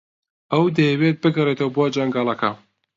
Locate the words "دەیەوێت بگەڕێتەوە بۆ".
0.77-1.83